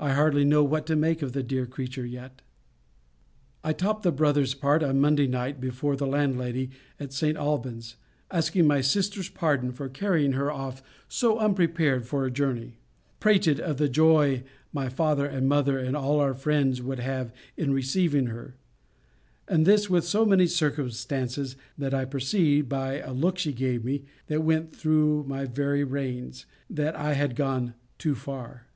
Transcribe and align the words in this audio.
I 0.00 0.14
hardly 0.14 0.44
know 0.44 0.64
what 0.64 0.84
to 0.86 0.96
make 0.96 1.22
of 1.22 1.30
the 1.30 1.44
dear 1.44 1.64
creature 1.64 2.04
yet. 2.04 2.42
I 3.62 3.72
topt 3.72 4.02
the 4.02 4.10
brother's 4.10 4.52
part 4.52 4.82
on 4.82 5.00
Monday 5.00 5.28
night 5.28 5.60
before 5.60 5.94
the 5.94 6.08
landlady 6.08 6.70
at 6.98 7.12
St. 7.12 7.36
Alban's; 7.36 7.94
asking 8.32 8.66
my 8.66 8.80
sister's 8.80 9.28
pardon 9.28 9.70
for 9.70 9.88
carrying 9.88 10.32
her 10.32 10.50
off 10.50 10.82
so 11.06 11.38
unprepared 11.38 12.04
for 12.04 12.26
a 12.26 12.32
journey; 12.32 12.78
prated 13.20 13.60
of 13.60 13.76
the 13.76 13.88
joy 13.88 14.42
my 14.72 14.88
father 14.88 15.24
and 15.24 15.48
mother, 15.48 15.78
and 15.78 15.94
all 15.96 16.18
our 16.18 16.34
friends, 16.34 16.82
would 16.82 16.98
have 16.98 17.32
in 17.56 17.72
receiving 17.72 18.26
her; 18.26 18.56
and 19.46 19.64
this 19.64 19.88
with 19.88 20.04
so 20.04 20.26
many 20.26 20.48
circumstances, 20.48 21.54
that 21.78 21.94
I 21.94 22.06
perceived, 22.06 22.68
by 22.68 22.98
a 22.98 23.12
look 23.12 23.38
she 23.38 23.52
gave 23.52 23.84
me, 23.84 24.02
that 24.26 24.42
went 24.42 24.74
through 24.74 25.22
my 25.28 25.44
very 25.44 25.84
veins, 25.84 26.44
that 26.68 26.96
I 26.96 27.12
had 27.12 27.36
gone 27.36 27.74
too 27.98 28.16
far. 28.16 28.66